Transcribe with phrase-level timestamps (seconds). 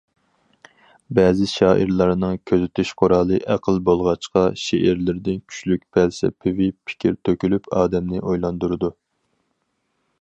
[1.17, 8.95] بەزى شائىرلارنىڭ كۆزىتىش قورالى ئەقىل بولغاچقا، شېئىرلىرىدىن كۈچلۈك پەلسەپىۋى پىكىر تۆكۈلۈپ ئادەمنى ئويلاندۇرىدۇ.